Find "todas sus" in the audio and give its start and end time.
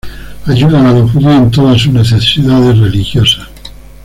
1.51-1.93